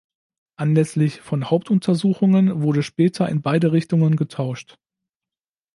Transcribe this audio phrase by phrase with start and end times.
[0.55, 4.79] Anlässlich von Hauptuntersuchungen wurde später in beide Richtungen getauscht.